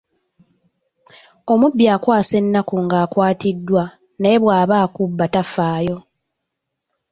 Omubbi 1.53 1.85
akwasa 1.95 2.35
ennaku 2.41 2.75
ng'akwatiddwa 2.85 3.83
naye 4.19 4.37
bwaba 4.43 4.75
akubba 4.85 5.25
tafaayo. 5.33 5.97